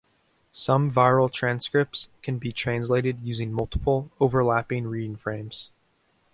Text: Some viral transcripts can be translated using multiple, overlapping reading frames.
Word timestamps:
Some 0.55 0.89
viral 0.89 1.31
transcripts 1.31 2.09
can 2.23 2.39
be 2.39 2.51
translated 2.51 3.19
using 3.21 3.53
multiple, 3.53 4.09
overlapping 4.19 4.87
reading 4.87 5.15
frames. 5.15 5.69